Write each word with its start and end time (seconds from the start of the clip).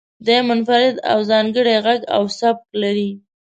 دی 0.25 0.37
منفرد 0.47 0.95
او 1.11 1.19
ځانګړی 1.29 1.75
غږ 1.85 1.99
او 2.15 2.23
سبک 2.39 2.67
لري. 2.81 3.11